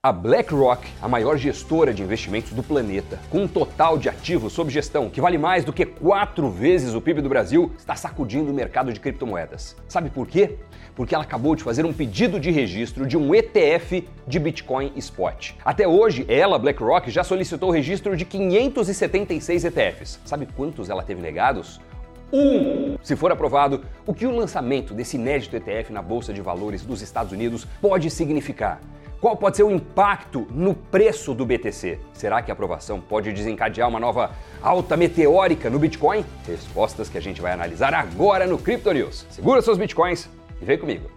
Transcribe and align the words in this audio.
A 0.00 0.12
BlackRock, 0.12 0.86
a 1.02 1.08
maior 1.08 1.36
gestora 1.36 1.92
de 1.92 2.04
investimentos 2.04 2.52
do 2.52 2.62
planeta, 2.62 3.18
com 3.28 3.42
um 3.42 3.48
total 3.48 3.98
de 3.98 4.08
ativos 4.08 4.52
sob 4.52 4.70
gestão 4.70 5.10
que 5.10 5.20
vale 5.20 5.36
mais 5.36 5.64
do 5.64 5.72
que 5.72 5.84
quatro 5.84 6.48
vezes 6.48 6.94
o 6.94 7.00
PIB 7.00 7.20
do 7.20 7.28
Brasil, 7.28 7.72
está 7.76 7.96
sacudindo 7.96 8.52
o 8.52 8.54
mercado 8.54 8.92
de 8.92 9.00
criptomoedas. 9.00 9.74
Sabe 9.88 10.08
por 10.08 10.28
quê? 10.28 10.56
Porque 10.94 11.16
ela 11.16 11.24
acabou 11.24 11.56
de 11.56 11.64
fazer 11.64 11.84
um 11.84 11.92
pedido 11.92 12.38
de 12.38 12.52
registro 12.52 13.04
de 13.08 13.16
um 13.16 13.34
ETF 13.34 14.08
de 14.24 14.38
Bitcoin 14.38 14.92
Spot. 14.94 15.56
Até 15.64 15.88
hoje, 15.88 16.24
ela, 16.28 16.60
BlackRock, 16.60 17.10
já 17.10 17.24
solicitou 17.24 17.70
o 17.70 17.72
registro 17.72 18.16
de 18.16 18.24
576 18.24 19.64
ETFs. 19.64 20.20
Sabe 20.24 20.46
quantos 20.46 20.88
ela 20.88 21.02
teve 21.02 21.20
negados? 21.20 21.80
Um! 22.32 22.96
Se 23.02 23.16
for 23.16 23.32
aprovado, 23.32 23.84
o 24.06 24.14
que 24.14 24.28
o 24.28 24.30
lançamento 24.30 24.94
desse 24.94 25.16
inédito 25.16 25.56
ETF 25.56 25.92
na 25.92 26.02
Bolsa 26.02 26.32
de 26.32 26.40
Valores 26.40 26.84
dos 26.84 27.02
Estados 27.02 27.32
Unidos 27.32 27.66
pode 27.80 28.08
significar? 28.10 28.80
Qual 29.20 29.36
pode 29.36 29.56
ser 29.56 29.64
o 29.64 29.70
impacto 29.72 30.46
no 30.48 30.72
preço 30.74 31.34
do 31.34 31.44
BTC? 31.44 31.98
Será 32.12 32.40
que 32.40 32.52
a 32.52 32.54
aprovação 32.54 33.00
pode 33.00 33.32
desencadear 33.32 33.88
uma 33.88 33.98
nova 33.98 34.30
alta 34.62 34.96
meteórica 34.96 35.68
no 35.68 35.76
Bitcoin? 35.76 36.24
Respostas 36.46 37.08
que 37.08 37.18
a 37.18 37.20
gente 37.20 37.40
vai 37.40 37.50
analisar 37.50 37.92
agora 37.94 38.46
no 38.46 38.56
Crypto 38.56 38.92
News. 38.92 39.26
Segura 39.28 39.60
seus 39.60 39.76
Bitcoins 39.76 40.30
e 40.62 40.64
vem 40.64 40.78
comigo. 40.78 41.10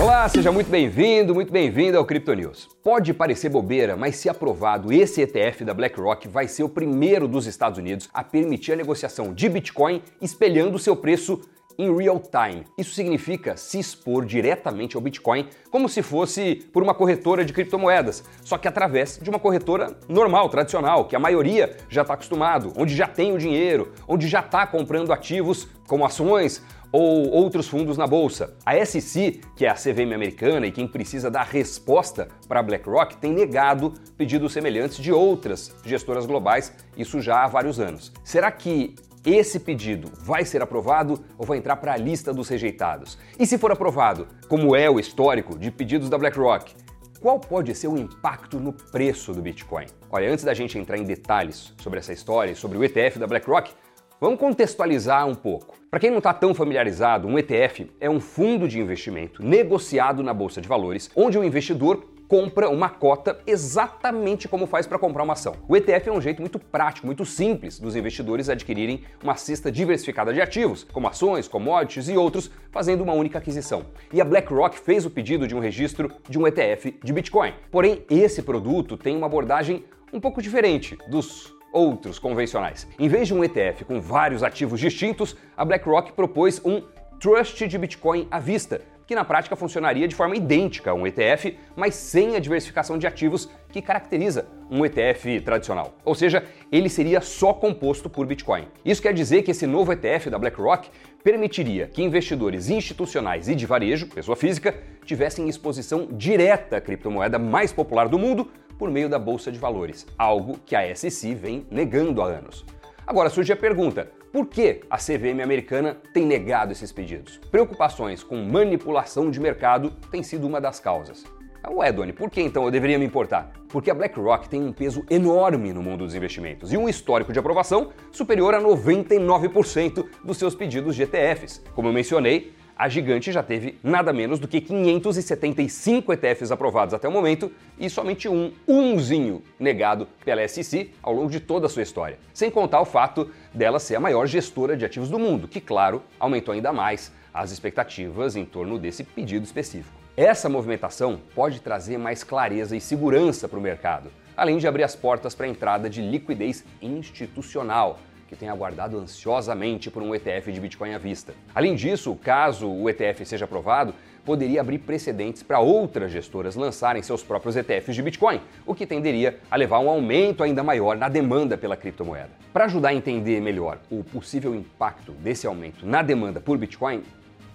Olá, 0.00 0.28
seja 0.28 0.50
muito 0.50 0.68
bem-vindo, 0.68 1.32
muito 1.32 1.52
bem-vindo 1.52 1.98
ao 1.98 2.04
Crypto 2.04 2.34
News. 2.34 2.68
Pode 2.82 3.14
parecer 3.14 3.48
bobeira, 3.48 3.96
mas 3.96 4.16
se 4.16 4.28
aprovado, 4.28 4.92
esse 4.92 5.20
ETF 5.20 5.64
da 5.64 5.72
BlackRock 5.72 6.26
vai 6.26 6.48
ser 6.48 6.64
o 6.64 6.68
primeiro 6.68 7.28
dos 7.28 7.46
Estados 7.46 7.78
Unidos 7.78 8.08
a 8.12 8.24
permitir 8.24 8.72
a 8.72 8.76
negociação 8.76 9.32
de 9.32 9.48
Bitcoin 9.48 10.02
espelhando 10.20 10.80
seu 10.80 10.96
preço 10.96 11.40
em 11.78 11.96
real 11.96 12.20
time. 12.20 12.64
Isso 12.76 12.92
significa 12.92 13.56
se 13.56 13.78
expor 13.78 14.24
diretamente 14.24 14.96
ao 14.96 15.02
Bitcoin 15.02 15.46
como 15.70 15.88
se 15.88 16.02
fosse 16.02 16.56
por 16.72 16.82
uma 16.82 16.94
corretora 16.94 17.44
de 17.44 17.52
criptomoedas, 17.52 18.24
só 18.42 18.58
que 18.58 18.66
através 18.66 19.18
de 19.22 19.30
uma 19.30 19.38
corretora 19.38 19.96
normal, 20.08 20.48
tradicional, 20.48 21.06
que 21.06 21.14
a 21.14 21.20
maioria 21.20 21.76
já 21.88 22.02
está 22.02 22.14
acostumado, 22.14 22.72
onde 22.76 22.96
já 22.96 23.06
tem 23.06 23.32
o 23.32 23.38
dinheiro, 23.38 23.92
onde 24.08 24.26
já 24.26 24.40
está 24.40 24.66
comprando 24.66 25.12
ativos 25.12 25.68
como 25.86 26.04
ações 26.04 26.62
ou 26.90 27.30
outros 27.30 27.68
fundos 27.68 27.96
na 27.96 28.06
bolsa. 28.06 28.54
A 28.64 28.84
SEC, 28.84 29.42
que 29.54 29.66
é 29.66 29.68
a 29.68 29.74
CVM 29.74 30.14
americana 30.14 30.66
e 30.66 30.72
quem 30.72 30.88
precisa 30.88 31.30
dar 31.30 31.44
resposta 31.44 32.28
para 32.48 32.60
a 32.60 32.62
BlackRock, 32.62 33.16
tem 33.18 33.32
negado 33.32 33.92
pedidos 34.16 34.52
semelhantes 34.52 34.96
de 34.96 35.12
outras 35.12 35.74
gestoras 35.84 36.26
globais, 36.26 36.72
isso 36.96 37.20
já 37.20 37.44
há 37.44 37.46
vários 37.46 37.78
anos. 37.78 38.12
Será 38.24 38.50
que 38.50 38.94
esse 39.24 39.60
pedido 39.60 40.10
vai 40.20 40.44
ser 40.44 40.62
aprovado 40.62 41.22
ou 41.36 41.46
vai 41.46 41.58
entrar 41.58 41.76
para 41.76 41.92
a 41.92 41.96
lista 41.96 42.32
dos 42.32 42.48
rejeitados? 42.48 43.18
E 43.38 43.46
se 43.46 43.58
for 43.58 43.70
aprovado, 43.72 44.26
como 44.48 44.74
é 44.74 44.88
o 44.88 44.98
histórico 44.98 45.58
de 45.58 45.70
pedidos 45.70 46.08
da 46.08 46.18
BlackRock, 46.18 46.74
qual 47.20 47.40
pode 47.40 47.74
ser 47.74 47.88
o 47.88 47.98
impacto 47.98 48.60
no 48.60 48.72
preço 48.72 49.32
do 49.32 49.42
Bitcoin? 49.42 49.86
Olha, 50.10 50.30
antes 50.30 50.44
da 50.44 50.54
gente 50.54 50.78
entrar 50.78 50.96
em 50.96 51.04
detalhes 51.04 51.74
sobre 51.82 51.98
essa 51.98 52.12
história 52.12 52.52
e 52.52 52.56
sobre 52.56 52.78
o 52.78 52.84
ETF 52.84 53.18
da 53.18 53.26
BlackRock, 53.26 53.72
vamos 54.20 54.38
contextualizar 54.38 55.26
um 55.26 55.34
pouco. 55.34 55.76
Para 55.90 56.00
quem 56.00 56.10
não 56.10 56.18
está 56.18 56.32
tão 56.32 56.54
familiarizado, 56.54 57.26
um 57.26 57.38
ETF 57.38 57.90
é 57.98 58.08
um 58.08 58.20
fundo 58.20 58.68
de 58.68 58.78
investimento 58.78 59.42
negociado 59.42 60.22
na 60.22 60.32
bolsa 60.32 60.60
de 60.60 60.68
valores, 60.68 61.10
onde 61.16 61.38
o 61.38 61.42
investidor 61.42 62.07
compra 62.28 62.68
uma 62.68 62.90
cota 62.90 63.40
exatamente 63.46 64.46
como 64.46 64.66
faz 64.66 64.86
para 64.86 64.98
comprar 64.98 65.22
uma 65.22 65.32
ação. 65.32 65.56
O 65.66 65.74
ETF 65.74 66.10
é 66.10 66.12
um 66.12 66.20
jeito 66.20 66.40
muito 66.42 66.58
prático, 66.58 67.06
muito 67.06 67.24
simples 67.24 67.80
dos 67.80 67.96
investidores 67.96 68.50
adquirirem 68.50 69.02
uma 69.24 69.34
cesta 69.34 69.72
diversificada 69.72 70.32
de 70.32 70.40
ativos, 70.40 70.84
como 70.84 71.08
ações, 71.08 71.48
commodities 71.48 72.08
e 72.08 72.16
outros, 72.16 72.50
fazendo 72.70 73.02
uma 73.02 73.14
única 73.14 73.38
aquisição. 73.38 73.86
E 74.12 74.20
a 74.20 74.24
BlackRock 74.24 74.78
fez 74.78 75.06
o 75.06 75.10
pedido 75.10 75.48
de 75.48 75.56
um 75.56 75.58
registro 75.58 76.12
de 76.28 76.38
um 76.38 76.46
ETF 76.46 76.98
de 77.02 77.12
Bitcoin. 77.12 77.54
Porém, 77.70 78.04
esse 78.10 78.42
produto 78.42 78.96
tem 78.98 79.16
uma 79.16 79.26
abordagem 79.26 79.84
um 80.12 80.20
pouco 80.20 80.42
diferente 80.42 80.98
dos 81.08 81.56
outros 81.72 82.18
convencionais. 82.18 82.86
Em 82.98 83.08
vez 83.08 83.28
de 83.28 83.34
um 83.34 83.42
ETF 83.42 83.84
com 83.84 84.00
vários 84.00 84.42
ativos 84.42 84.80
distintos, 84.80 85.36
a 85.56 85.64
BlackRock 85.64 86.12
propôs 86.12 86.60
um 86.64 86.82
Trust 87.18 87.66
de 87.66 87.78
Bitcoin 87.78 88.28
à 88.30 88.38
vista, 88.38 88.80
que 89.08 89.14
na 89.14 89.24
prática 89.24 89.56
funcionaria 89.56 90.06
de 90.06 90.14
forma 90.14 90.36
idêntica 90.36 90.90
a 90.90 90.94
um 90.94 91.06
ETF, 91.06 91.58
mas 91.74 91.94
sem 91.94 92.36
a 92.36 92.38
diversificação 92.38 92.98
de 92.98 93.06
ativos 93.06 93.48
que 93.72 93.80
caracteriza 93.80 94.46
um 94.70 94.84
ETF 94.84 95.40
tradicional. 95.40 95.94
Ou 96.04 96.14
seja, 96.14 96.44
ele 96.70 96.90
seria 96.90 97.22
só 97.22 97.54
composto 97.54 98.10
por 98.10 98.26
Bitcoin. 98.26 98.68
Isso 98.84 99.00
quer 99.00 99.14
dizer 99.14 99.42
que 99.42 99.50
esse 99.50 99.66
novo 99.66 99.90
ETF 99.92 100.28
da 100.28 100.38
BlackRock 100.38 100.90
permitiria 101.24 101.86
que 101.86 102.02
investidores 102.02 102.68
institucionais 102.68 103.48
e 103.48 103.54
de 103.54 103.64
varejo, 103.64 104.08
pessoa 104.08 104.36
física, 104.36 104.78
tivessem 105.06 105.48
exposição 105.48 106.06
direta 106.12 106.76
à 106.76 106.80
criptomoeda 106.80 107.38
mais 107.38 107.72
popular 107.72 108.08
do 108.08 108.18
mundo 108.18 108.50
por 108.78 108.90
meio 108.90 109.08
da 109.08 109.18
bolsa 109.18 109.50
de 109.50 109.58
valores, 109.58 110.06
algo 110.18 110.60
que 110.66 110.76
a 110.76 110.94
SEC 110.94 111.34
vem 111.34 111.66
negando 111.70 112.20
há 112.20 112.26
anos. 112.26 112.62
Agora 113.06 113.30
surge 113.30 113.54
a 113.54 113.56
pergunta: 113.56 114.10
por 114.32 114.46
que 114.46 114.80
a 114.90 114.98
CVM 114.98 115.42
americana 115.42 115.96
tem 116.12 116.26
negado 116.26 116.72
esses 116.72 116.92
pedidos? 116.92 117.38
Preocupações 117.50 118.22
com 118.22 118.36
manipulação 118.44 119.30
de 119.30 119.40
mercado 119.40 119.90
tem 120.10 120.22
sido 120.22 120.46
uma 120.46 120.60
das 120.60 120.78
causas. 120.78 121.24
Ué, 121.70 121.92
Doni, 121.92 122.12
por 122.12 122.30
que 122.30 122.40
então 122.40 122.64
eu 122.64 122.70
deveria 122.70 122.98
me 122.98 123.04
importar? 123.04 123.52
Porque 123.68 123.90
a 123.90 123.94
BlackRock 123.94 124.48
tem 124.48 124.62
um 124.62 124.72
peso 124.72 125.04
enorme 125.10 125.72
no 125.72 125.82
mundo 125.82 126.04
dos 126.04 126.14
investimentos 126.14 126.72
e 126.72 126.76
um 126.76 126.88
histórico 126.88 127.32
de 127.32 127.38
aprovação 127.38 127.90
superior 128.10 128.54
a 128.54 128.60
99% 128.60 130.06
dos 130.24 130.38
seus 130.38 130.54
pedidos 130.54 130.96
de 130.96 131.02
ETFs. 131.02 131.62
Como 131.74 131.88
eu 131.88 131.92
mencionei, 131.92 132.52
a 132.78 132.88
gigante 132.88 133.32
já 133.32 133.42
teve 133.42 133.76
nada 133.82 134.12
menos 134.12 134.38
do 134.38 134.46
que 134.46 134.60
575 134.60 136.12
ETFs 136.12 136.52
aprovados 136.52 136.94
até 136.94 137.08
o 137.08 137.12
momento 137.12 137.50
e 137.76 137.90
somente 137.90 138.28
um, 138.28 138.52
umzinho, 138.68 139.42
negado 139.58 140.06
pela 140.24 140.46
SEC 140.46 140.92
ao 141.02 141.12
longo 141.12 141.28
de 141.28 141.40
toda 141.40 141.66
a 141.66 141.68
sua 141.68 141.82
história. 141.82 142.18
Sem 142.32 142.52
contar 142.52 142.80
o 142.80 142.84
fato 142.84 143.28
dela 143.52 143.80
ser 143.80 143.96
a 143.96 144.00
maior 144.00 144.26
gestora 144.26 144.76
de 144.76 144.84
ativos 144.84 145.10
do 145.10 145.18
mundo, 145.18 145.48
que, 145.48 145.60
claro, 145.60 146.00
aumentou 146.20 146.54
ainda 146.54 146.72
mais 146.72 147.10
as 147.34 147.50
expectativas 147.50 148.36
em 148.36 148.44
torno 148.44 148.78
desse 148.78 149.02
pedido 149.02 149.44
específico. 149.44 149.98
Essa 150.16 150.48
movimentação 150.48 151.20
pode 151.34 151.60
trazer 151.60 151.98
mais 151.98 152.22
clareza 152.22 152.76
e 152.76 152.80
segurança 152.80 153.48
para 153.48 153.58
o 153.58 153.62
mercado, 153.62 154.10
além 154.36 154.58
de 154.58 154.68
abrir 154.68 154.84
as 154.84 154.94
portas 154.94 155.34
para 155.34 155.46
a 155.46 155.48
entrada 155.48 155.90
de 155.90 156.00
liquidez 156.00 156.64
institucional 156.80 157.98
que 158.28 158.36
tem 158.36 158.48
aguardado 158.48 158.98
ansiosamente 158.98 159.90
por 159.90 160.02
um 160.02 160.14
ETF 160.14 160.52
de 160.52 160.60
Bitcoin 160.60 160.92
à 160.92 160.98
vista. 160.98 161.34
Além 161.54 161.74
disso, 161.74 162.14
caso 162.14 162.68
o 162.70 162.88
ETF 162.88 163.24
seja 163.24 163.46
aprovado, 163.46 163.94
poderia 164.24 164.60
abrir 164.60 164.80
precedentes 164.80 165.42
para 165.42 165.58
outras 165.58 166.12
gestoras 166.12 166.54
lançarem 166.54 167.02
seus 167.02 167.22
próprios 167.22 167.56
ETFs 167.56 167.94
de 167.94 168.02
Bitcoin, 168.02 168.42
o 168.66 168.74
que 168.74 168.86
tenderia 168.86 169.38
a 169.50 169.56
levar 169.56 169.76
a 169.76 169.80
um 169.80 169.88
aumento 169.88 170.42
ainda 170.42 170.62
maior 170.62 170.98
na 170.98 171.08
demanda 171.08 171.56
pela 171.56 171.76
criptomoeda. 171.76 172.30
Para 172.52 172.66
ajudar 172.66 172.90
a 172.90 172.94
entender 172.94 173.40
melhor 173.40 173.78
o 173.90 174.04
possível 174.04 174.54
impacto 174.54 175.12
desse 175.12 175.46
aumento 175.46 175.86
na 175.86 176.02
demanda 176.02 176.40
por 176.40 176.58
Bitcoin, 176.58 177.02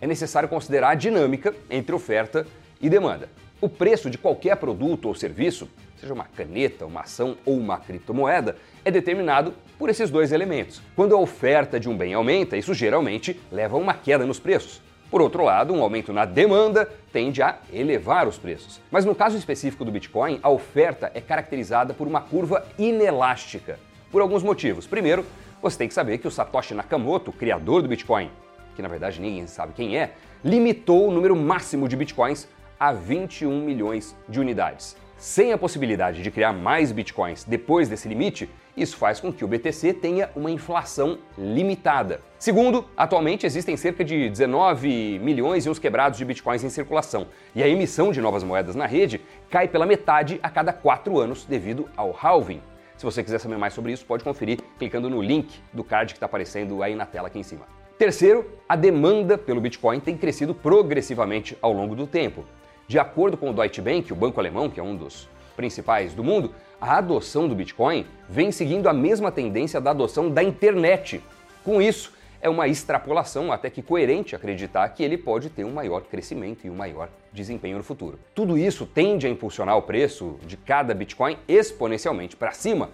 é 0.01 0.07
necessário 0.07 0.49
considerar 0.49 0.89
a 0.89 0.95
dinâmica 0.95 1.53
entre 1.69 1.93
oferta 1.95 2.47
e 2.81 2.89
demanda. 2.89 3.29
O 3.61 3.69
preço 3.69 4.09
de 4.09 4.17
qualquer 4.17 4.57
produto 4.57 5.05
ou 5.07 5.15
serviço 5.15 5.69
seja 6.03 6.13
uma 6.13 6.25
caneta, 6.25 6.85
uma 6.85 7.01
ação 7.01 7.37
ou 7.45 7.57
uma 7.57 7.77
criptomoeda, 7.77 8.57
é 8.85 8.91
determinado 8.91 9.53
por 9.77 9.89
esses 9.89 10.09
dois 10.09 10.31
elementos. 10.31 10.81
Quando 10.95 11.15
a 11.15 11.19
oferta 11.19 11.79
de 11.79 11.89
um 11.89 11.97
bem 11.97 12.13
aumenta, 12.13 12.57
isso 12.57 12.73
geralmente 12.73 13.39
leva 13.51 13.75
a 13.75 13.79
uma 13.79 13.93
queda 13.93 14.25
nos 14.25 14.39
preços. 14.39 14.81
Por 15.09 15.21
outro 15.21 15.43
lado, 15.43 15.73
um 15.73 15.83
aumento 15.83 16.11
na 16.11 16.25
demanda 16.25 16.89
tende 17.11 17.41
a 17.41 17.59
elevar 17.71 18.27
os 18.27 18.37
preços. 18.37 18.81
Mas 18.89 19.05
no 19.05 19.13
caso 19.13 19.37
específico 19.37 19.85
do 19.85 19.91
Bitcoin, 19.91 20.39
a 20.41 20.49
oferta 20.49 21.11
é 21.13 21.21
caracterizada 21.21 21.93
por 21.93 22.07
uma 22.07 22.21
curva 22.21 22.65
inelástica, 22.79 23.79
por 24.11 24.21
alguns 24.21 24.41
motivos. 24.41 24.87
Primeiro, 24.87 25.23
você 25.61 25.77
tem 25.77 25.87
que 25.87 25.93
saber 25.93 26.17
que 26.17 26.27
o 26.27 26.31
Satoshi 26.31 26.73
Nakamoto, 26.73 27.31
criador 27.31 27.83
do 27.83 27.87
Bitcoin, 27.87 28.31
que 28.75 28.81
na 28.81 28.87
verdade 28.87 29.21
ninguém 29.21 29.45
sabe 29.45 29.73
quem 29.73 29.97
é, 29.97 30.13
limitou 30.43 31.07
o 31.07 31.11
número 31.11 31.35
máximo 31.35 31.87
de 31.87 31.95
Bitcoins 31.95 32.47
a 32.79 32.91
21 32.91 33.63
milhões 33.63 34.15
de 34.27 34.39
unidades. 34.39 34.97
Sem 35.17 35.53
a 35.53 35.57
possibilidade 35.57 36.21
de 36.21 36.31
criar 36.31 36.51
mais 36.53 36.91
bitcoins 36.91 37.43
depois 37.43 37.87
desse 37.87 38.07
limite, 38.07 38.49
isso 38.75 38.97
faz 38.97 39.19
com 39.19 39.31
que 39.31 39.45
o 39.45 39.47
BTC 39.47 39.93
tenha 39.93 40.29
uma 40.35 40.51
inflação 40.51 41.19
limitada. 41.37 42.19
Segundo, 42.37 42.85
atualmente 42.97 43.45
existem 43.45 43.77
cerca 43.77 44.03
de 44.03 44.29
19 44.29 45.19
milhões 45.19 45.65
e 45.65 45.69
uns 45.69 45.79
quebrados 45.79 46.17
de 46.17 46.25
bitcoins 46.25 46.63
em 46.63 46.69
circulação, 46.69 47.27
e 47.55 47.63
a 47.63 47.67
emissão 47.67 48.11
de 48.11 48.19
novas 48.19 48.43
moedas 48.43 48.75
na 48.75 48.85
rede 48.85 49.21
cai 49.49 49.67
pela 49.67 49.85
metade 49.85 50.39
a 50.43 50.49
cada 50.49 50.73
quatro 50.73 51.19
anos 51.19 51.45
devido 51.45 51.87
ao 51.95 52.17
halving. 52.19 52.61
Se 52.97 53.05
você 53.05 53.23
quiser 53.23 53.39
saber 53.39 53.57
mais 53.57 53.73
sobre 53.73 53.91
isso, 53.91 54.05
pode 54.05 54.23
conferir 54.23 54.59
clicando 54.77 55.09
no 55.09 55.21
link 55.21 55.61
do 55.71 55.83
card 55.83 56.13
que 56.13 56.17
está 56.17 56.25
aparecendo 56.25 56.81
aí 56.81 56.95
na 56.95 57.05
tela 57.05 57.27
aqui 57.27 57.39
em 57.39 57.43
cima. 57.43 57.65
Terceiro, 57.97 58.45
a 58.67 58.75
demanda 58.75 59.37
pelo 59.37 59.61
Bitcoin 59.61 59.99
tem 59.99 60.17
crescido 60.17 60.53
progressivamente 60.53 61.57
ao 61.61 61.71
longo 61.71 61.95
do 61.95 62.07
tempo. 62.07 62.43
De 62.87 62.99
acordo 62.99 63.37
com 63.37 63.49
o 63.49 63.53
Deutsche 63.53 63.81
Bank, 63.81 64.11
o 64.11 64.15
banco 64.15 64.39
alemão, 64.39 64.69
que 64.69 64.79
é 64.79 64.83
um 64.83 64.95
dos 64.95 65.29
principais 65.55 66.13
do 66.13 66.23
mundo, 66.23 66.53
a 66.81 66.97
adoção 66.97 67.47
do 67.47 67.55
Bitcoin 67.55 68.05
vem 68.27 68.51
seguindo 68.51 68.89
a 68.89 68.93
mesma 68.93 69.31
tendência 69.31 69.79
da 69.79 69.91
adoção 69.91 70.29
da 70.29 70.43
internet. 70.43 71.23
Com 71.63 71.81
isso, 71.81 72.11
é 72.41 72.49
uma 72.49 72.67
extrapolação 72.67 73.53
até 73.53 73.69
que 73.69 73.81
coerente 73.81 74.35
acreditar 74.35 74.89
que 74.89 75.01
ele 75.01 75.17
pode 75.17 75.49
ter 75.49 75.63
um 75.63 75.71
maior 75.71 76.01
crescimento 76.01 76.67
e 76.67 76.69
um 76.69 76.75
maior 76.75 77.07
desempenho 77.31 77.77
no 77.77 77.83
futuro. 77.83 78.19
Tudo 78.35 78.57
isso 78.57 78.85
tende 78.85 79.25
a 79.25 79.29
impulsionar 79.29 79.77
o 79.77 79.81
preço 79.81 80.37
de 80.45 80.57
cada 80.57 80.93
Bitcoin 80.93 81.37
exponencialmente 81.47 82.35
para 82.35 82.51
cima, 82.51 82.89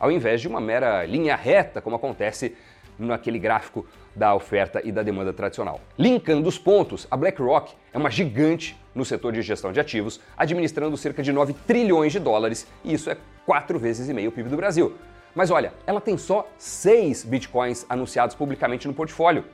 ao 0.00 0.10
invés 0.10 0.40
de 0.40 0.48
uma 0.48 0.60
mera 0.60 1.04
linha 1.04 1.36
reta, 1.36 1.82
como 1.82 1.96
acontece 1.96 2.56
naquele 2.98 3.38
gráfico 3.38 3.86
da 4.14 4.34
oferta 4.34 4.80
e 4.84 4.92
da 4.92 5.02
demanda 5.02 5.32
tradicional. 5.32 5.80
Linkando 5.98 6.48
os 6.48 6.58
pontos, 6.58 7.06
a 7.10 7.16
BlackRock 7.16 7.74
é 7.92 7.98
uma 7.98 8.10
gigante 8.10 8.76
no 8.94 9.04
setor 9.04 9.32
de 9.32 9.42
gestão 9.42 9.72
de 9.72 9.80
ativos, 9.80 10.20
administrando 10.36 10.96
cerca 10.96 11.22
de 11.22 11.32
9 11.32 11.52
trilhões 11.66 12.12
de 12.12 12.20
dólares, 12.20 12.66
e 12.84 12.94
isso 12.94 13.10
é 13.10 13.16
quatro 13.44 13.78
vezes 13.78 14.08
e 14.08 14.14
meio 14.14 14.30
o 14.30 14.32
PIB 14.32 14.48
do 14.48 14.56
Brasil. 14.56 14.94
Mas 15.34 15.50
olha, 15.50 15.74
ela 15.84 16.00
tem 16.00 16.16
só 16.16 16.48
seis 16.56 17.24
bitcoins 17.24 17.84
anunciados 17.88 18.36
publicamente 18.36 18.86
no 18.86 18.94
portfólio. 18.94 19.44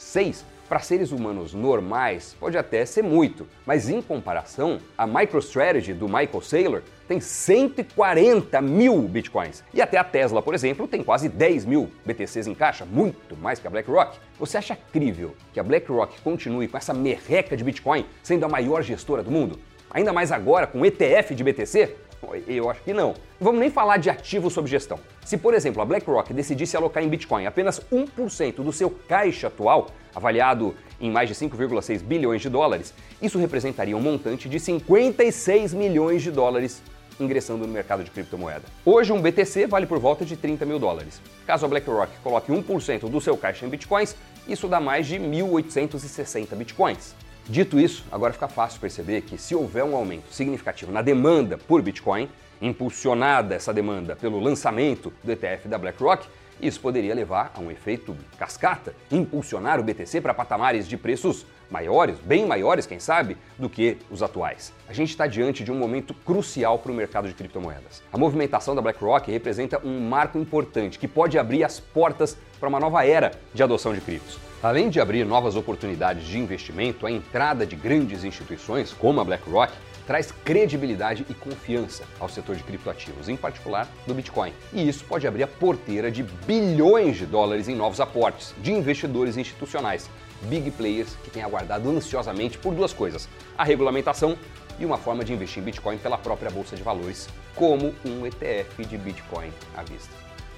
Seis. 0.00 0.46
Para 0.66 0.78
seres 0.78 1.12
humanos 1.12 1.52
normais, 1.52 2.34
pode 2.40 2.56
até 2.56 2.86
ser 2.86 3.02
muito, 3.02 3.46
mas 3.66 3.90
em 3.90 4.00
comparação, 4.00 4.78
a 4.96 5.06
MicroStrategy 5.06 5.92
do 5.92 6.06
Michael 6.06 6.40
Saylor 6.40 6.82
tem 7.06 7.20
140 7.20 8.62
mil 8.62 9.02
bitcoins. 9.02 9.62
E 9.74 9.82
até 9.82 9.98
a 9.98 10.04
Tesla, 10.04 10.40
por 10.40 10.54
exemplo, 10.54 10.88
tem 10.88 11.02
quase 11.02 11.28
10 11.28 11.66
mil 11.66 11.90
BTCs 12.06 12.46
em 12.46 12.54
caixa, 12.54 12.86
muito 12.86 13.36
mais 13.36 13.58
que 13.58 13.66
a 13.66 13.70
BlackRock. 13.70 14.16
Você 14.38 14.56
acha 14.56 14.78
crível 14.90 15.36
que 15.52 15.60
a 15.60 15.62
BlackRock 15.62 16.18
continue 16.22 16.66
com 16.66 16.78
essa 16.78 16.94
merreca 16.94 17.56
de 17.56 17.64
Bitcoin 17.64 18.06
sendo 18.22 18.46
a 18.46 18.48
maior 18.48 18.82
gestora 18.82 19.22
do 19.22 19.30
mundo? 19.30 19.58
Ainda 19.90 20.12
mais 20.12 20.32
agora 20.32 20.66
com 20.66 20.86
ETF 20.86 21.34
de 21.34 21.44
BTC? 21.44 21.96
Eu 22.46 22.70
acho 22.70 22.82
que 22.82 22.92
não. 22.92 23.14
Vamos 23.40 23.60
nem 23.60 23.70
falar 23.70 23.96
de 23.96 24.10
ativos 24.10 24.52
sob 24.52 24.68
gestão. 24.68 25.00
Se, 25.24 25.36
por 25.36 25.54
exemplo, 25.54 25.80
a 25.80 25.84
BlackRock 25.84 26.32
decidisse 26.32 26.76
alocar 26.76 27.02
em 27.02 27.08
Bitcoin 27.08 27.46
apenas 27.46 27.80
1% 27.92 28.56
do 28.56 28.72
seu 28.72 28.90
caixa 28.90 29.46
atual, 29.46 29.88
avaliado 30.14 30.74
em 31.00 31.10
mais 31.10 31.28
de 31.28 31.34
5,6 31.34 32.02
bilhões 32.02 32.42
de 32.42 32.48
dólares, 32.48 32.92
isso 33.22 33.38
representaria 33.38 33.96
um 33.96 34.00
montante 34.00 34.48
de 34.48 34.60
56 34.60 35.72
milhões 35.72 36.22
de 36.22 36.30
dólares 36.30 36.82
ingressando 37.18 37.66
no 37.66 37.72
mercado 37.72 38.02
de 38.02 38.10
criptomoeda. 38.10 38.62
Hoje, 38.84 39.12
um 39.12 39.20
BTC 39.20 39.66
vale 39.66 39.86
por 39.86 39.98
volta 39.98 40.24
de 40.24 40.36
30 40.36 40.64
mil 40.64 40.78
dólares. 40.78 41.20
Caso 41.46 41.66
a 41.66 41.68
BlackRock 41.68 42.10
coloque 42.22 42.50
1% 42.50 43.08
do 43.08 43.20
seu 43.20 43.36
caixa 43.36 43.66
em 43.66 43.68
bitcoins, 43.68 44.16
isso 44.48 44.66
dá 44.66 44.80
mais 44.80 45.06
de 45.06 45.16
1.860 45.16 46.54
bitcoins. 46.54 47.14
Dito 47.50 47.80
isso, 47.80 48.04
agora 48.12 48.32
fica 48.32 48.46
fácil 48.46 48.80
perceber 48.80 49.22
que 49.22 49.36
se 49.36 49.56
houver 49.56 49.82
um 49.82 49.96
aumento 49.96 50.32
significativo 50.32 50.92
na 50.92 51.02
demanda 51.02 51.58
por 51.58 51.82
Bitcoin, 51.82 52.28
impulsionada 52.62 53.56
essa 53.56 53.74
demanda 53.74 54.14
pelo 54.14 54.38
lançamento 54.38 55.12
do 55.24 55.32
ETF 55.32 55.66
da 55.66 55.76
BlackRock, 55.76 56.28
isso 56.62 56.80
poderia 56.80 57.12
levar 57.12 57.50
a 57.52 57.58
um 57.58 57.68
efeito 57.68 58.16
cascata, 58.38 58.94
impulsionar 59.10 59.80
o 59.80 59.82
BTC 59.82 60.20
para 60.20 60.32
patamares 60.32 60.86
de 60.86 60.96
preços 60.96 61.44
maiores, 61.68 62.20
bem 62.20 62.46
maiores, 62.46 62.86
quem 62.86 63.00
sabe, 63.00 63.36
do 63.58 63.68
que 63.68 63.98
os 64.08 64.22
atuais. 64.22 64.72
A 64.88 64.92
gente 64.92 65.08
está 65.10 65.26
diante 65.26 65.64
de 65.64 65.72
um 65.72 65.76
momento 65.76 66.14
crucial 66.14 66.78
para 66.78 66.92
o 66.92 66.94
mercado 66.94 67.26
de 67.26 67.34
criptomoedas. 67.34 68.00
A 68.12 68.18
movimentação 68.18 68.76
da 68.76 68.82
BlackRock 68.82 69.28
representa 69.28 69.84
um 69.84 69.98
marco 70.08 70.38
importante 70.38 71.00
que 71.00 71.08
pode 71.08 71.36
abrir 71.36 71.64
as 71.64 71.80
portas 71.80 72.38
para 72.60 72.68
uma 72.68 72.78
nova 72.78 73.04
era 73.04 73.32
de 73.52 73.60
adoção 73.60 73.92
de 73.92 74.00
criptos. 74.00 74.49
Além 74.62 74.90
de 74.90 75.00
abrir 75.00 75.24
novas 75.24 75.56
oportunidades 75.56 76.26
de 76.26 76.38
investimento, 76.38 77.06
a 77.06 77.10
entrada 77.10 77.64
de 77.64 77.74
grandes 77.74 78.24
instituições 78.24 78.92
como 78.92 79.18
a 79.18 79.24
BlackRock 79.24 79.72
traz 80.06 80.30
credibilidade 80.44 81.24
e 81.30 81.32
confiança 81.32 82.04
ao 82.18 82.28
setor 82.28 82.56
de 82.56 82.62
criptoativos, 82.62 83.30
em 83.30 83.38
particular 83.38 83.88
do 84.06 84.12
Bitcoin. 84.12 84.52
E 84.70 84.86
isso 84.86 85.02
pode 85.06 85.26
abrir 85.26 85.44
a 85.44 85.46
porteira 85.46 86.10
de 86.10 86.22
bilhões 86.22 87.16
de 87.16 87.24
dólares 87.24 87.68
em 87.68 87.74
novos 87.74 88.00
aportes 88.00 88.54
de 88.60 88.70
investidores 88.70 89.38
institucionais, 89.38 90.10
big 90.42 90.70
players 90.72 91.16
que 91.24 91.30
têm 91.30 91.42
aguardado 91.42 91.88
ansiosamente 91.88 92.58
por 92.58 92.74
duas 92.74 92.92
coisas: 92.92 93.30
a 93.56 93.64
regulamentação 93.64 94.36
e 94.78 94.84
uma 94.84 94.98
forma 94.98 95.24
de 95.24 95.32
investir 95.32 95.62
em 95.62 95.64
Bitcoin 95.64 95.96
pela 95.96 96.18
própria 96.18 96.50
bolsa 96.50 96.76
de 96.76 96.82
valores, 96.82 97.30
como 97.54 97.94
um 98.04 98.26
ETF 98.26 98.84
de 98.84 98.98
Bitcoin 98.98 99.50
à 99.74 99.82
vista. 99.82 100.12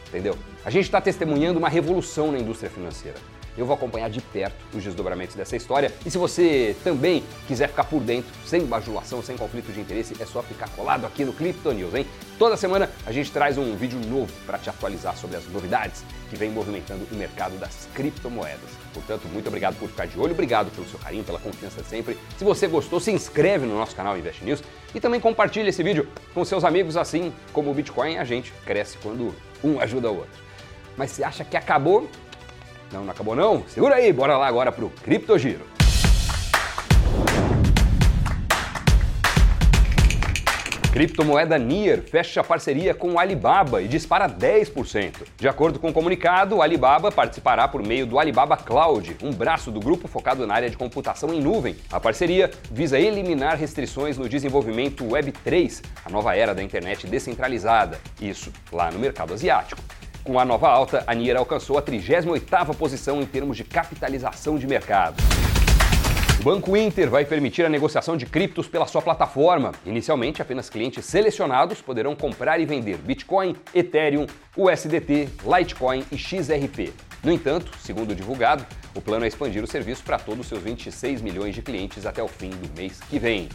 Entendeu? 0.09 0.37
A 0.65 0.71
gente 0.71 0.87
está 0.87 1.01
testemunhando 1.01 1.61
uma 1.61 1.69
revolução 1.69 2.33
na 2.33 2.39
indústria 2.39 2.69
financeira. 2.69 3.17
Eu 3.57 3.67
vou 3.67 3.75
acompanhar 3.75 4.09
de 4.09 4.21
perto 4.21 4.57
os 4.75 4.83
desdobramentos 4.83 5.37
dessa 5.37 5.57
história. 5.57 5.93
E 6.05 6.11
se 6.11 6.17
você 6.17 6.75
também 6.83 7.23
quiser 7.47 7.69
ficar 7.69 7.85
por 7.85 8.01
dentro, 8.01 8.31
sem 8.47 8.65
bajulação, 8.65 9.23
sem 9.23 9.37
conflito 9.37 9.73
de 9.73 9.81
interesse, 9.81 10.15
é 10.21 10.25
só 10.25 10.43
ficar 10.43 10.69
colado 10.71 11.05
aqui 11.07 11.25
no 11.25 11.33
Crypto 11.33 11.73
News, 11.73 11.95
hein? 11.95 12.07
Toda 12.39 12.57
semana 12.57 12.91
a 13.07 13.13
gente 13.13 13.31
traz 13.31 13.59
um 13.59 13.77
vídeo 13.77 14.01
novo 14.01 14.33
para 14.47 14.59
te 14.59 14.71
atualizar 14.71 15.17
sobre 15.17 15.37
as 15.37 15.47
novidades 15.47 16.03
que 16.31 16.37
vem 16.37 16.51
movimentando 16.51 17.07
o 17.13 17.15
mercado 17.15 17.59
das 17.59 17.89
criptomoedas. 17.95 18.71
Portanto, 18.95 19.29
muito 19.29 19.47
obrigado 19.47 19.77
por 19.77 19.89
ficar 19.89 20.07
de 20.07 20.19
olho, 20.19 20.33
obrigado 20.33 20.71
pelo 20.71 20.89
seu 20.89 20.99
carinho, 20.99 21.23
pela 21.23 21.39
confiança 21.39 21.85
sempre. 21.85 22.19
Se 22.39 22.45
você 22.45 22.67
gostou, 22.67 22.99
se 23.01 23.13
inscreve 23.13 23.67
no 23.67 23.77
nosso 23.77 23.95
canal 23.95 24.17
Invest 24.17 24.43
News 24.45 24.63
e 24.95 25.01
também 25.01 25.21
compartilhe 25.21 25.69
esse 25.69 25.83
vídeo 25.83 26.09
com 26.35 26.45
seus 26.45 26.65
amigos, 26.65 26.97
assim 26.97 27.33
como 27.53 27.71
o 27.71 27.75
Bitcoin, 27.75 28.17
a 28.17 28.25
gente 28.25 28.53
cresce 28.65 28.97
quando 28.99 29.35
um 29.63 29.79
ajuda 29.79 30.11
o 30.11 30.17
outro. 30.17 30.43
Mas 30.97 31.11
se 31.11 31.23
acha 31.23 31.45
que 31.45 31.57
acabou? 31.57 32.09
Não, 32.93 33.05
não 33.05 33.11
acabou 33.11 33.35
não? 33.35 33.65
Segura 33.69 33.95
aí, 33.95 34.13
bora 34.13 34.37
lá 34.37 34.47
agora 34.47 34.71
pro 34.71 34.91
Criptogiro. 35.03 35.73
Criptomoeda 40.93 41.57
Nier 41.57 42.03
fecha 42.03 42.45
parceria 42.45 42.93
com 42.93 43.19
Alibaba 43.19 43.81
e 43.81 43.89
dispara 43.89 44.29
10%. 44.29 45.23
De 45.39 45.49
acordo 45.49 45.79
com 45.79 45.89
o 45.89 45.93
comunicado, 45.93 46.61
Alibaba 46.61 47.11
participará 47.11 47.67
por 47.67 47.83
meio 47.83 48.07
do 48.07 48.19
Alibaba 48.19 48.59
Cloud, 48.59 49.17
um 49.23 49.33
braço 49.33 49.71
do 49.71 49.81
grupo 49.81 50.07
focado 50.07 50.47
na 50.47 50.53
área 50.53 50.69
de 50.69 50.77
computação 50.77 51.33
em 51.33 51.41
nuvem. 51.41 51.77
A 51.91 51.99
parceria 51.99 52.51
visa 52.71 53.01
eliminar 53.01 53.57
restrições 53.57 54.19
no 54.19 54.29
desenvolvimento 54.29 55.03
Web3, 55.03 55.83
a 56.05 56.11
nova 56.11 56.37
era 56.37 56.55
da 56.55 56.63
internet 56.63 57.07
descentralizada, 57.07 57.99
isso 58.21 58.53
lá 58.71 58.91
no 58.91 58.99
mercado 58.99 59.33
asiático. 59.33 59.82
Com 60.25 60.39
a 60.39 60.45
nova 60.45 60.69
alta, 60.69 61.03
a 61.05 61.15
Nier 61.15 61.37
alcançou 61.37 61.77
a 61.77 61.83
38ª 61.83 62.77
posição 62.77 63.21
em 63.21 63.27
termos 63.27 63.57
de 63.57 63.65
capitalização 63.65 64.57
de 64.57 64.69
mercado. 64.69 65.21
O 66.39 66.45
Banco 66.45 66.77
Inter 66.77 67.11
vai 67.11 67.25
permitir 67.25 67.65
a 67.65 67.69
negociação 67.69 68.17
de 68.17 68.25
criptos 68.25 68.69
pela 68.69 68.87
sua 68.87 69.03
plataforma. 69.03 69.73
Inicialmente, 69.85 70.41
apenas 70.41 70.71
clientes 70.71 71.05
selecionados 71.07 71.81
poderão 71.81 72.15
comprar 72.15 72.61
e 72.61 72.65
vender 72.65 72.99
Bitcoin, 72.99 73.57
Ethereum, 73.75 74.27
USDT, 74.57 75.29
Litecoin 75.45 76.05
e 76.13 76.17
XRP. 76.17 76.93
No 77.25 77.33
entanto, 77.33 77.73
segundo 77.81 78.15
divulgado, 78.15 78.65
o 78.95 79.01
plano 79.01 79.25
é 79.25 79.29
expandir 79.29 79.63
o 79.63 79.67
serviço 79.67 80.05
para 80.05 80.21
todos 80.21 80.43
os 80.43 80.47
seus 80.47 80.63
26 80.63 81.21
milhões 81.21 81.53
de 81.53 81.63
clientes 81.63 82.07
até 82.07 82.23
o 82.23 82.29
fim 82.29 82.51
do 82.51 82.73
mês 82.77 83.01
que 83.11 83.19
vem. 83.19 83.49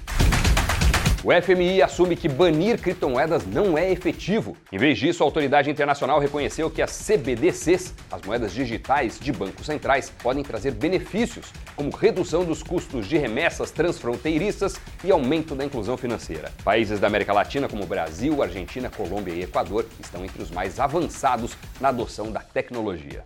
O 1.24 1.32
FMI 1.32 1.82
assume 1.82 2.16
que 2.16 2.30
banir 2.30 2.80
criptomoedas 2.80 3.44
não 3.46 3.76
é 3.76 3.92
efetivo. 3.92 4.56
Em 4.72 4.78
vez 4.78 5.00
disso, 5.00 5.24
a 5.24 5.26
autoridade 5.26 5.70
internacional 5.70 6.20
reconheceu 6.20 6.70
que 6.70 6.80
as 6.80 6.92
CBDCs, 6.92 7.94
as 8.12 8.22
moedas 8.22 8.54
digitais 8.54 9.20
de 9.20 9.32
bancos 9.32 9.66
centrais, 9.66 10.12
podem 10.22 10.44
trazer 10.44 10.72
benefícios, 10.72 11.52
como 11.76 11.90
redução 11.90 12.46
dos 12.46 12.62
custos 12.62 13.08
de 13.08 13.18
remessas 13.18 13.72
transfronteiriças 13.72 14.80
e 15.04 15.12
aumento 15.12 15.56
da 15.56 15.66
inclusão 15.66 15.98
financeira. 15.98 16.52
Países 16.64 17.00
da 17.00 17.08
América 17.08 17.34
Latina, 17.34 17.68
como 17.68 17.86
Brasil, 17.88 18.44
Argentina, 18.44 18.90
Colômbia 18.90 19.34
e 19.34 19.42
Equador, 19.42 19.88
estão 20.00 20.24
entre 20.24 20.44
os 20.44 20.52
mais 20.52 20.80
avançados 20.80 21.58
na 21.82 21.90
adoção 21.90 22.32
da 22.32 22.42
tecnologia. 22.42 23.24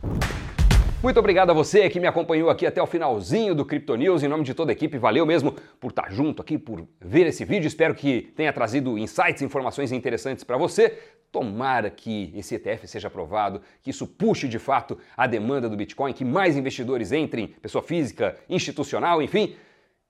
Muito 1.03 1.19
obrigado 1.19 1.49
a 1.49 1.53
você 1.53 1.89
que 1.89 1.99
me 1.99 2.05
acompanhou 2.05 2.47
aqui 2.51 2.63
até 2.63 2.79
o 2.79 2.85
finalzinho 2.85 3.55
do 3.55 3.65
Crypto 3.65 3.95
News. 3.95 4.21
Em 4.21 4.27
nome 4.27 4.43
de 4.43 4.53
toda 4.53 4.71
a 4.71 4.73
equipe, 4.73 4.99
valeu 4.99 5.25
mesmo 5.25 5.55
por 5.79 5.89
estar 5.89 6.11
junto 6.11 6.43
aqui, 6.43 6.59
por 6.59 6.87
ver 6.99 7.25
esse 7.25 7.43
vídeo. 7.43 7.67
Espero 7.67 7.95
que 7.95 8.31
tenha 8.35 8.53
trazido 8.53 8.99
insights, 8.99 9.41
informações 9.41 9.91
interessantes 9.91 10.43
para 10.43 10.57
você. 10.57 10.99
Tomara 11.31 11.89
que 11.89 12.31
esse 12.35 12.53
ETF 12.53 12.87
seja 12.87 13.07
aprovado, 13.07 13.63
que 13.81 13.89
isso 13.89 14.05
puxe 14.05 14.47
de 14.47 14.59
fato 14.59 14.95
a 15.17 15.25
demanda 15.25 15.67
do 15.67 15.75
Bitcoin, 15.75 16.13
que 16.13 16.23
mais 16.23 16.55
investidores 16.55 17.11
entrem, 17.11 17.47
pessoa 17.47 17.81
física, 17.81 18.37
institucional, 18.47 19.23
enfim, 19.23 19.55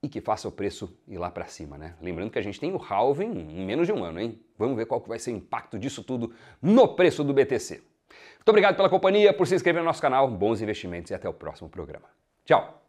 e 0.03 0.09
que 0.09 0.19
faça 0.19 0.49
o 0.49 0.51
preço 0.51 0.93
ir 1.07 1.17
lá 1.17 1.31
para 1.31 1.45
cima, 1.45 1.77
né? 1.77 1.95
Lembrando 2.01 2.31
que 2.31 2.39
a 2.39 2.43
gente 2.43 2.59
tem 2.59 2.73
o 2.73 2.77
halving 2.77 3.31
em 3.31 3.65
menos 3.65 3.87
de 3.87 3.93
um 3.93 4.03
ano, 4.03 4.19
hein? 4.19 4.37
Vamos 4.57 4.75
ver 4.75 4.85
qual 4.87 4.99
que 4.99 5.07
vai 5.07 5.19
ser 5.19 5.31
o 5.31 5.37
impacto 5.37 5.79
disso 5.79 6.03
tudo 6.03 6.33
no 6.61 6.85
preço 6.85 7.23
do 7.23 7.33
BTC. 7.33 7.81
Muito 8.35 8.49
obrigado 8.49 8.75
pela 8.75 8.89
companhia, 8.89 9.33
por 9.33 9.47
se 9.47 9.55
inscrever 9.55 9.81
no 9.81 9.87
nosso 9.87 10.01
canal. 10.01 10.27
Bons 10.27 10.61
investimentos 10.61 11.11
e 11.11 11.13
até 11.13 11.29
o 11.29 11.33
próximo 11.33 11.69
programa. 11.69 12.07
Tchau! 12.45 12.81